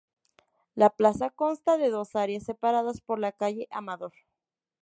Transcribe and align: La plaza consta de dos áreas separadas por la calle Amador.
La 0.73 0.89
plaza 0.89 1.29
consta 1.29 1.77
de 1.77 1.91
dos 1.91 2.15
áreas 2.15 2.41
separadas 2.45 3.01
por 3.01 3.19
la 3.19 3.31
calle 3.33 3.67
Amador. 3.69 4.13